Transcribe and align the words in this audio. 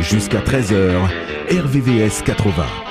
Jusqu'à 0.00 0.40
13h, 0.40 1.10
RVVS 1.50 2.22
80. 2.24 2.85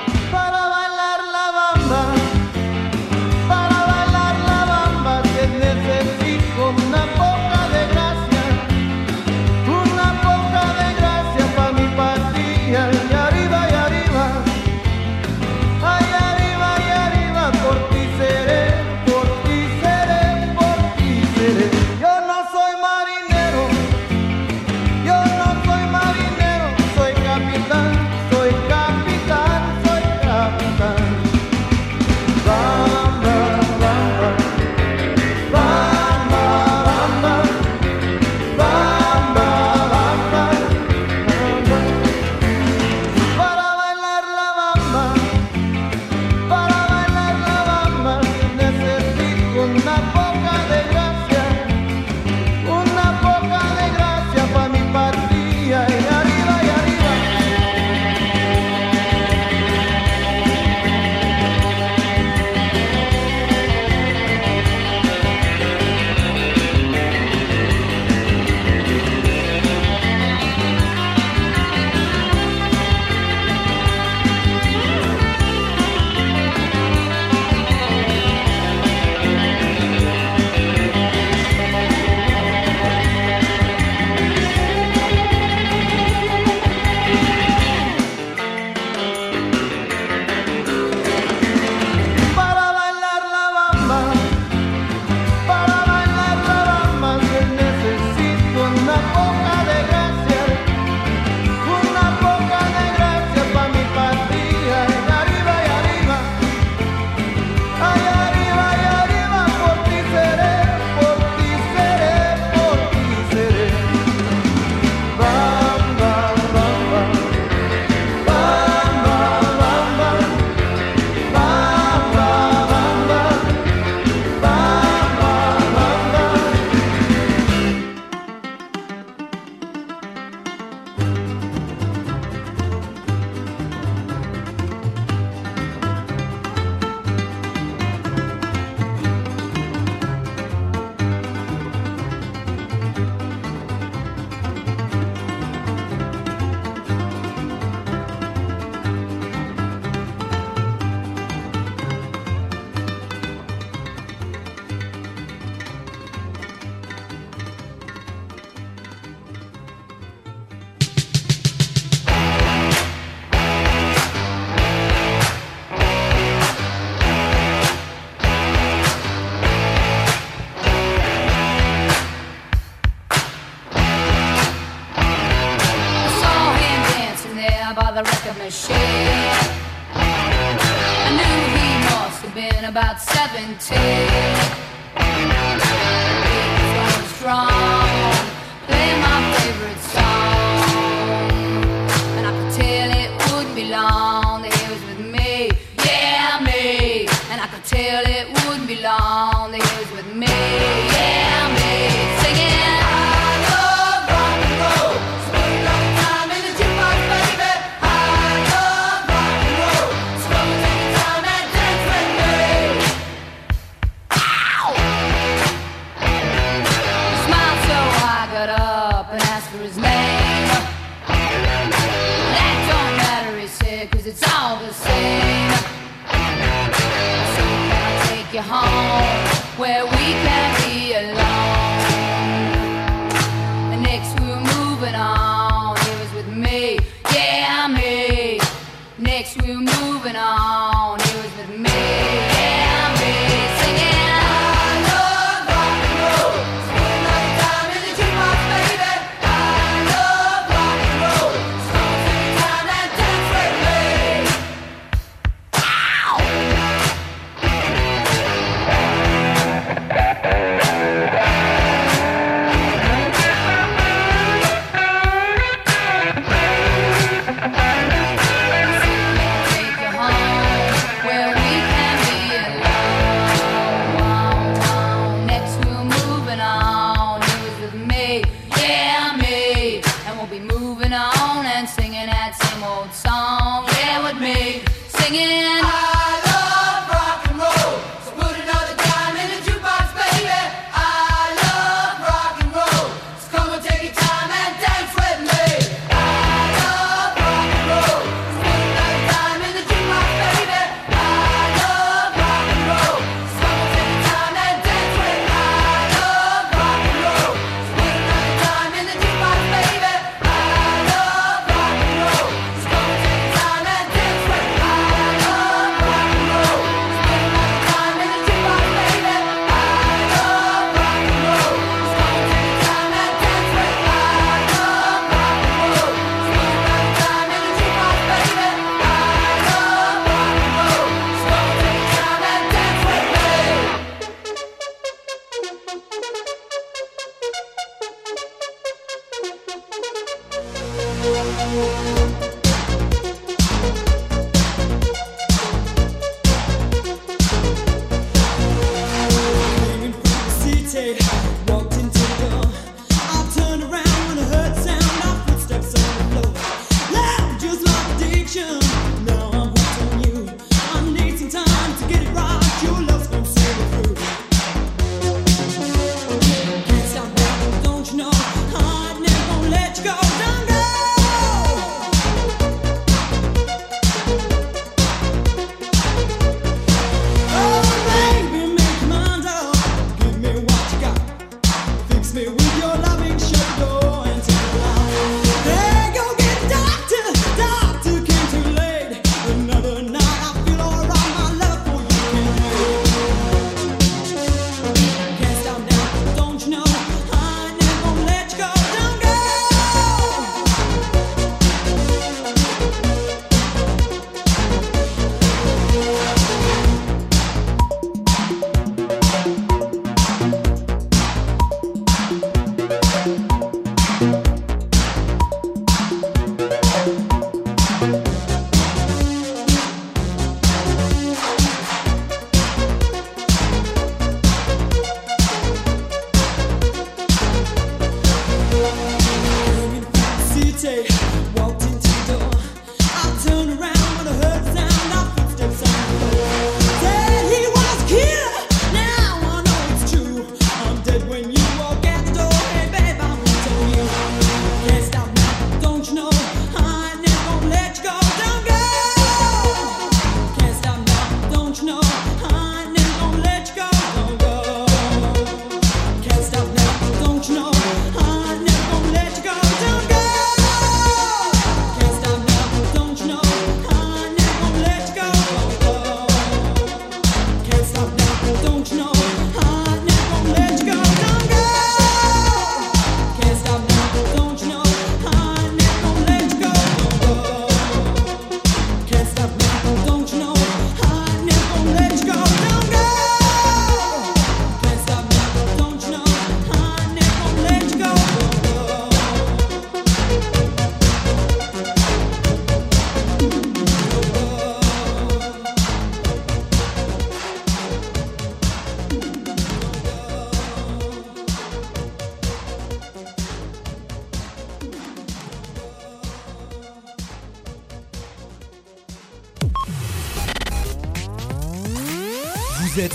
take 183.58 183.95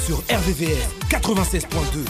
sur 0.05 0.17
RVVR 0.17 0.87
96.2. 1.09 2.05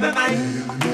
the 0.00 0.12
night. 0.12 0.89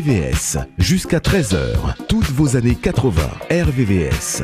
RVVS, 0.00 0.56
jusqu'à 0.78 1.18
13h, 1.18 1.94
toutes 2.08 2.30
vos 2.30 2.56
années 2.56 2.74
80, 2.74 3.22
RVVS. 3.50 4.42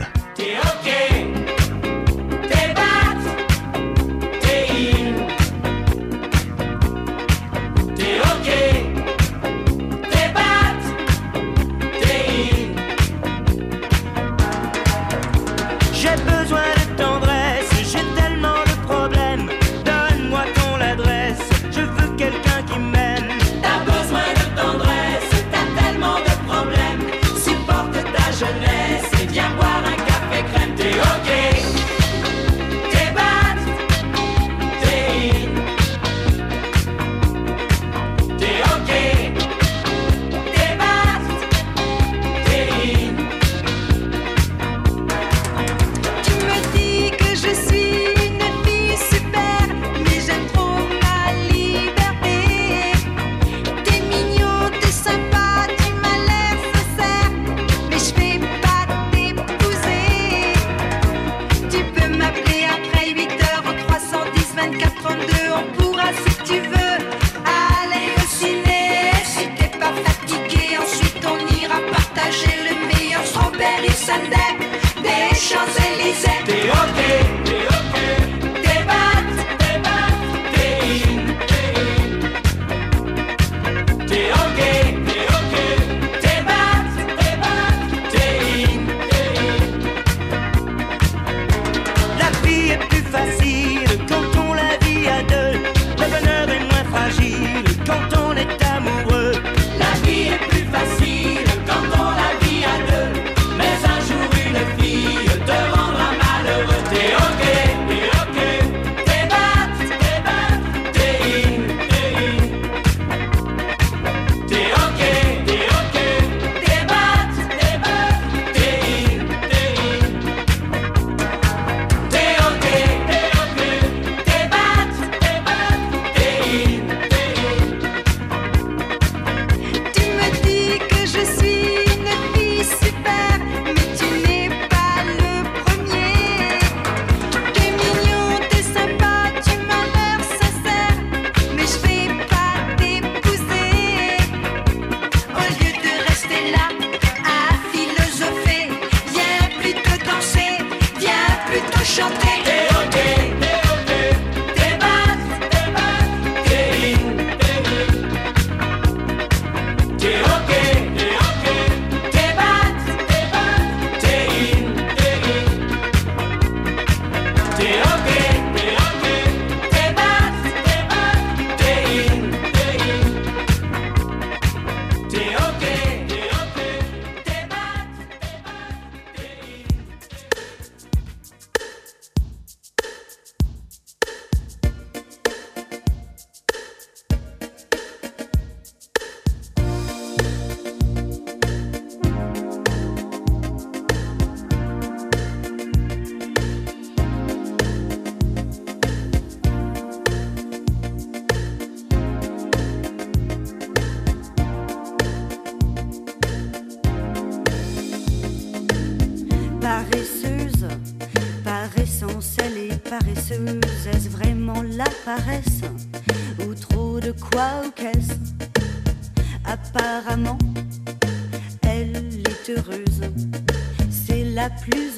Des 75.02 75.34
Champs-Élysées. 75.34 76.42
T'es 76.44 76.70
ok, 76.70 76.98
t'es 77.44 77.66
ok. 77.68 78.25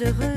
heureux. 0.01 0.28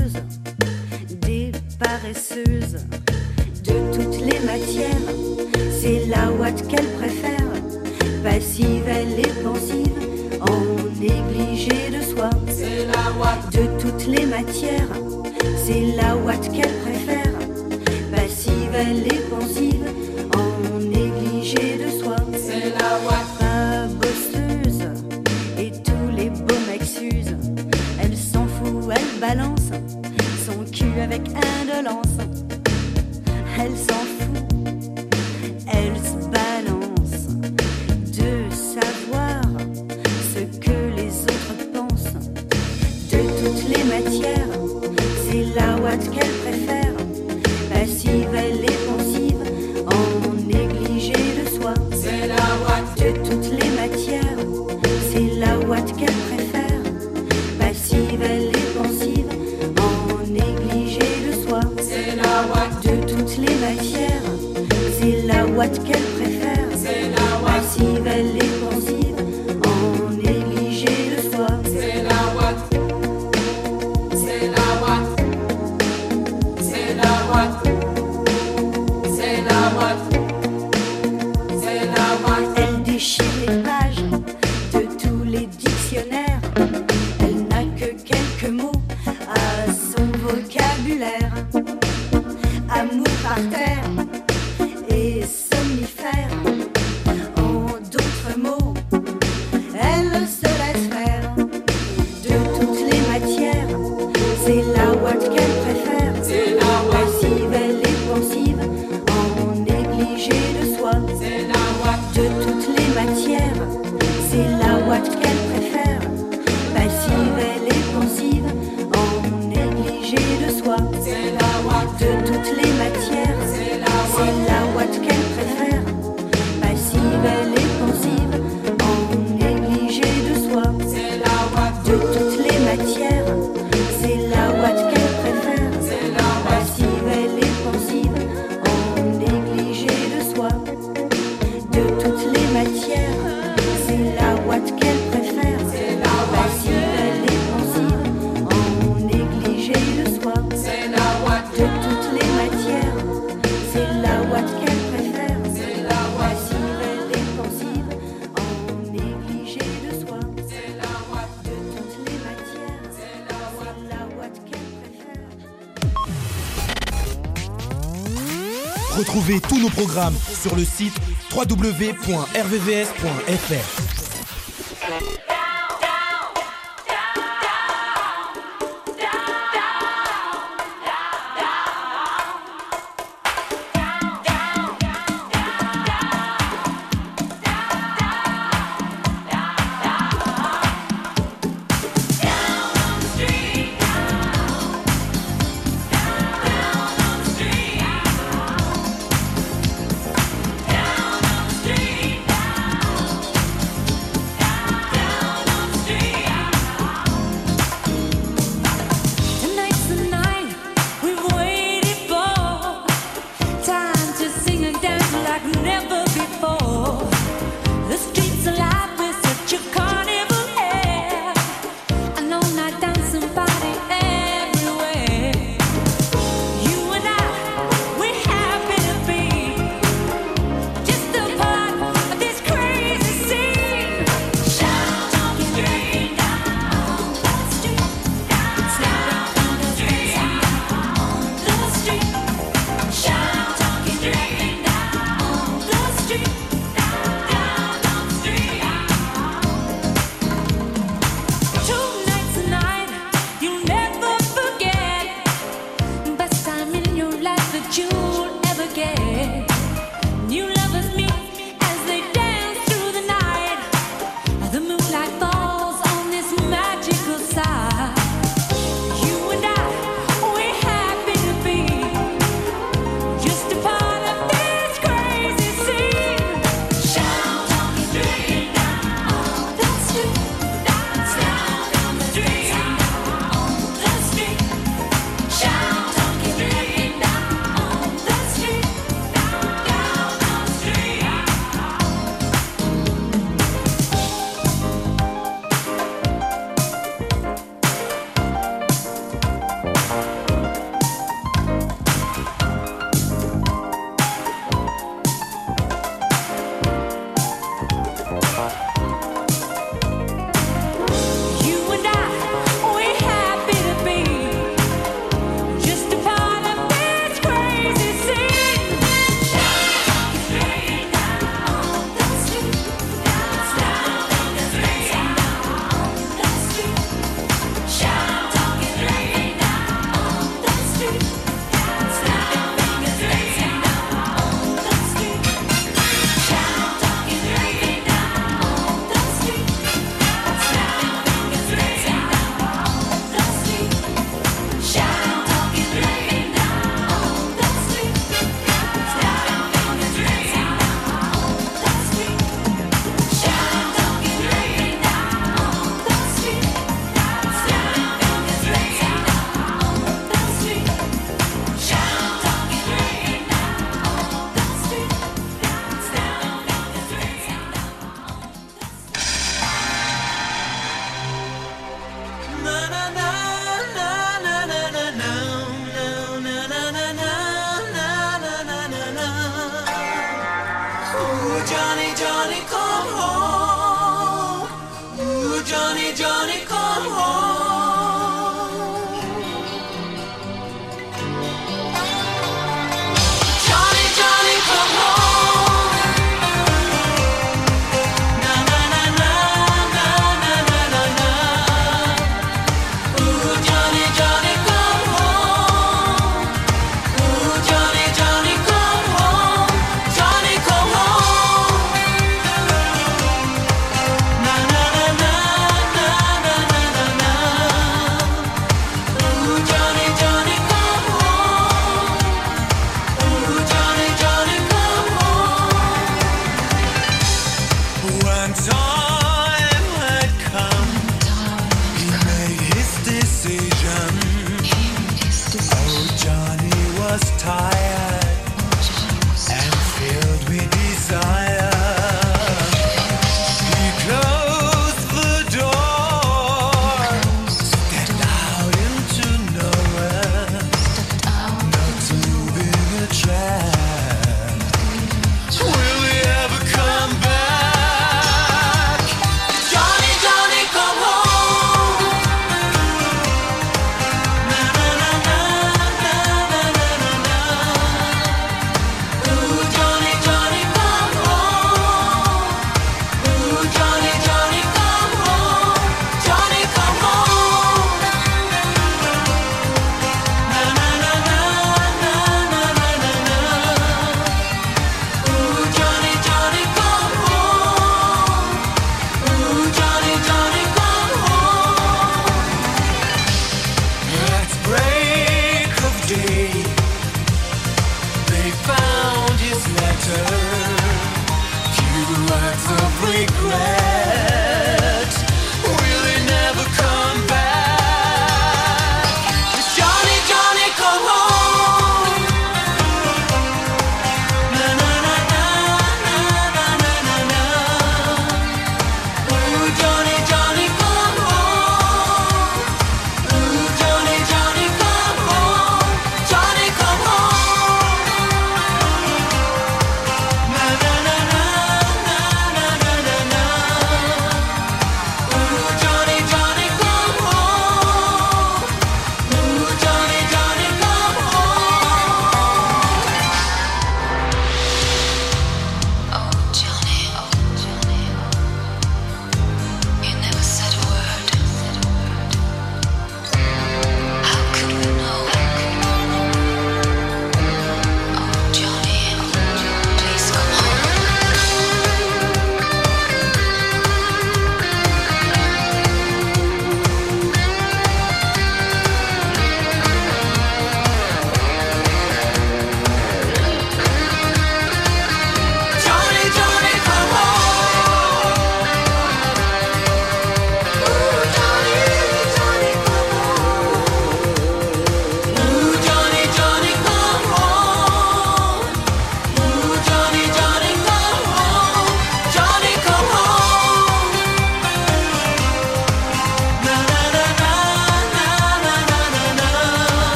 Sur 170.43 170.57
le 170.57 170.65
site 170.65 170.95
www.rvvs.fr. 171.35 172.23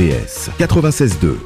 RVVS 0.00 0.50
96.2. 0.58 1.36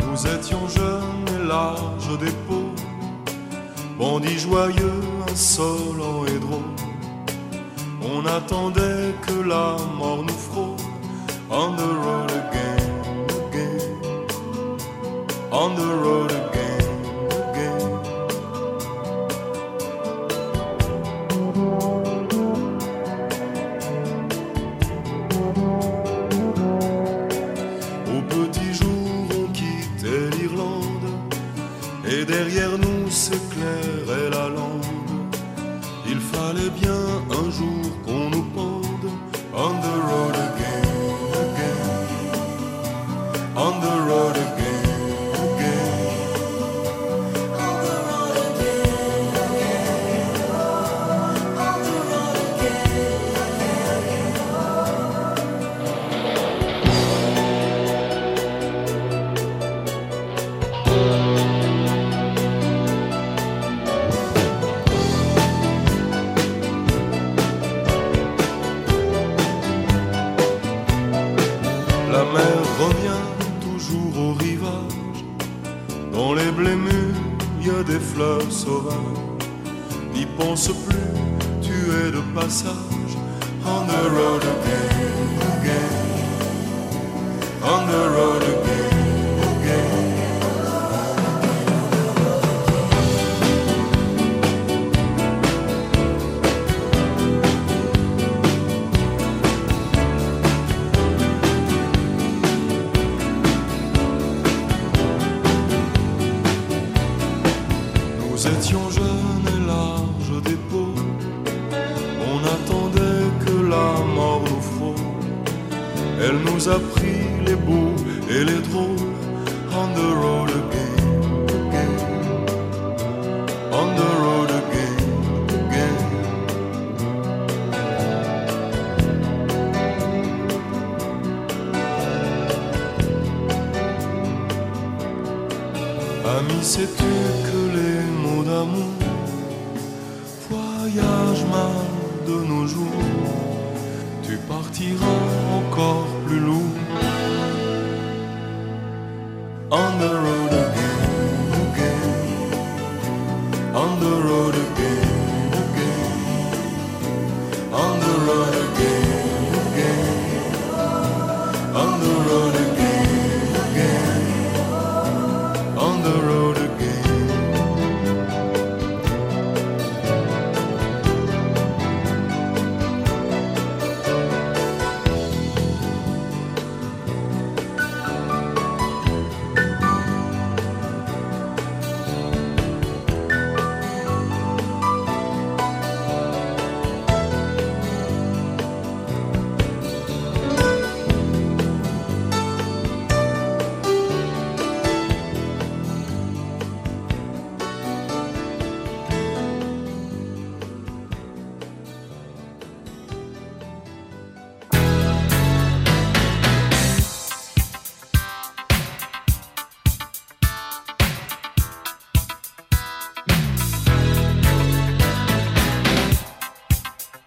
Nous 0.00 0.26
étions 0.28 0.68
jeunes 0.68 1.02
et 1.34 1.48
larges 1.48 2.18
d'épaules, 2.20 2.56
bandits 3.98 4.38
joyeux, 4.38 5.02
insolents 5.28 6.24
et 6.26 6.38
drôles. 6.38 6.93
On 8.16 8.24
attendait 8.26 9.12
que 9.26 9.42
la 9.42 9.76
mort 9.98 10.22
nous 10.22 10.40
frôle. 10.46 10.76
On 11.50 11.74
the 11.74 11.90
road 12.04 12.30
again, 12.30 13.26
again, 13.48 14.26
on 15.50 15.74
the 15.74 15.90
road 16.04 16.33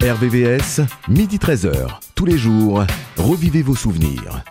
RVVS, 0.08 0.82
midi 1.10 1.38
13h. 1.38 2.00
Tous 2.16 2.26
les 2.26 2.38
jours, 2.38 2.86
revivez 3.18 3.62
vos 3.62 3.76
souvenirs. 3.76 4.42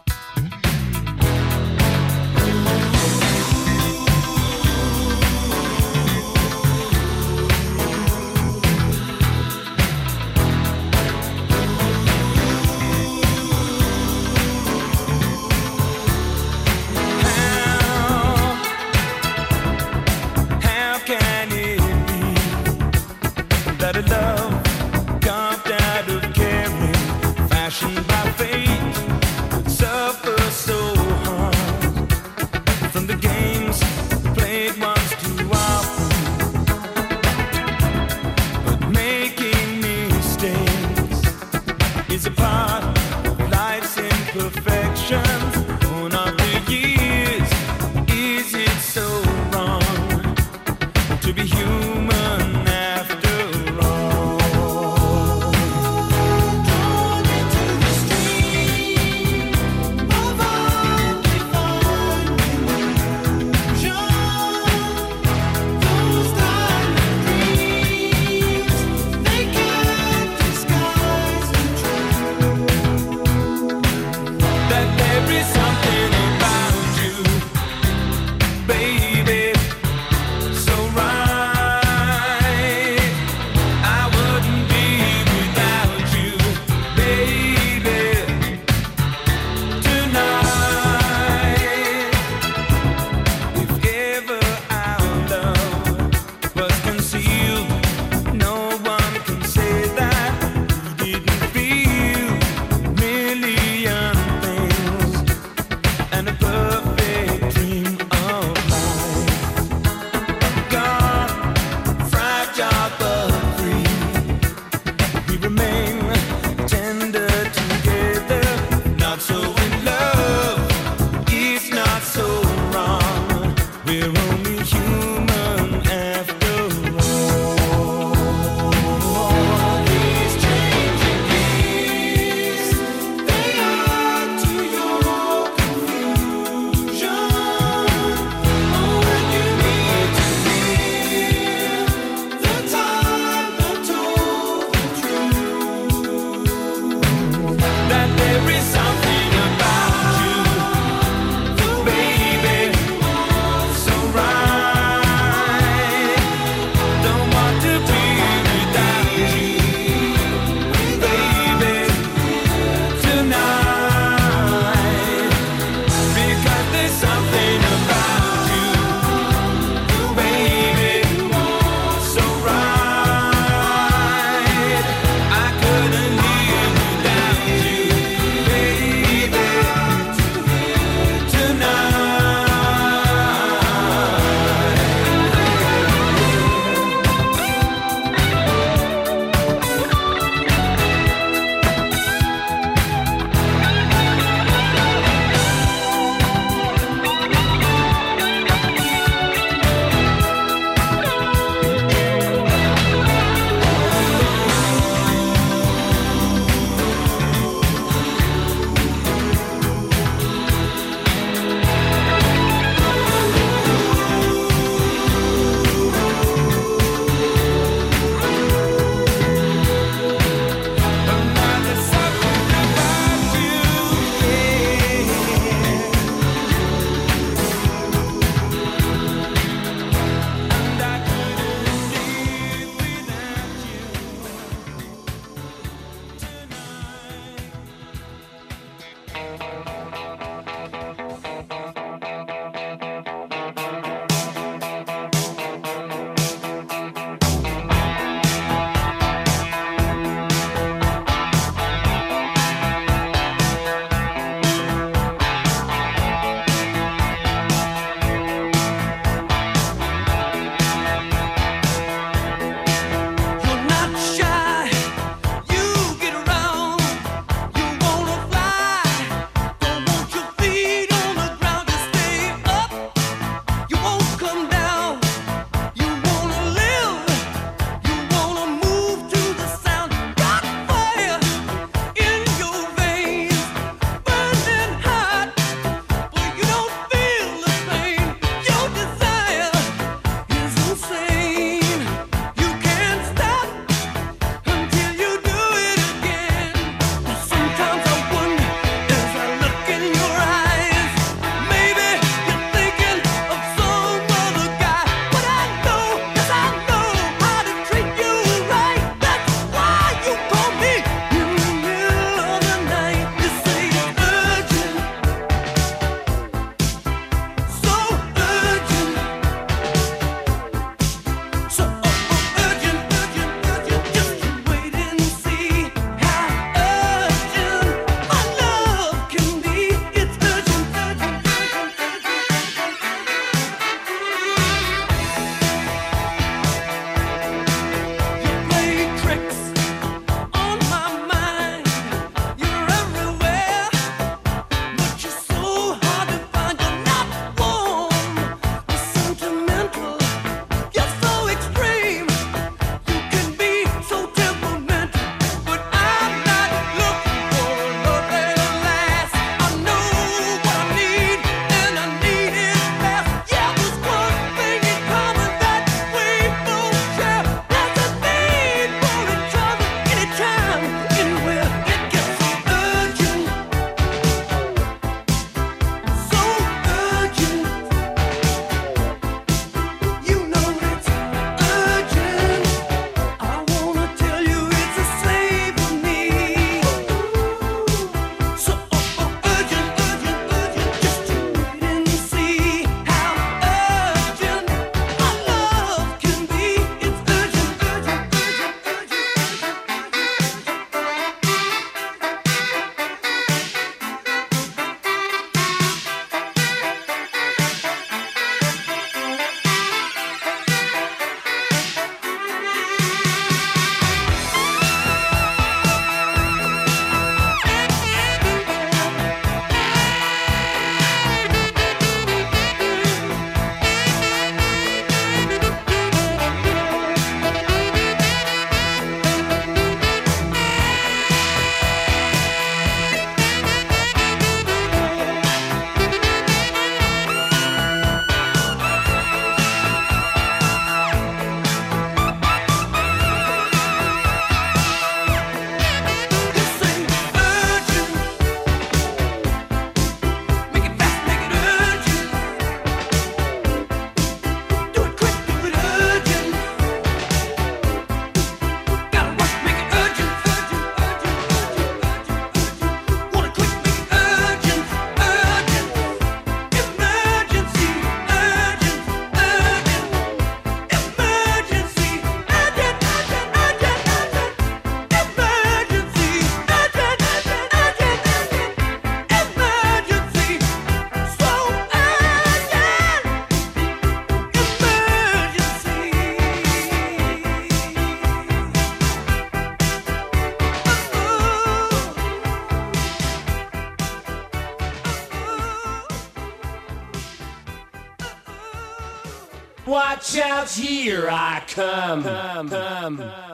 Here 500.57 501.09
I 501.11 501.43
come. 501.47 502.03
come, 502.03 502.49
come, 502.49 502.97
come 502.97 503.26